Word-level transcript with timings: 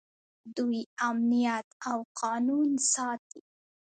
دوی 0.55 0.79
امنیت 1.09 1.67
او 1.89 1.99
قانون 2.21 2.69
ساتي. 2.93 3.41